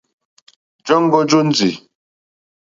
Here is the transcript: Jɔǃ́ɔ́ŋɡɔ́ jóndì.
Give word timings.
Jɔǃ́ɔ́ŋɡɔ́ 0.85 1.23
jóndì. 1.29 1.71